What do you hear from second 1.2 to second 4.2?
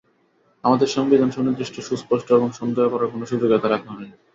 সুনির্দিষ্ট, সুস্পষ্ট এবং সন্দেহ করার কোনো সুযোগ এতে রাখা হয়নি।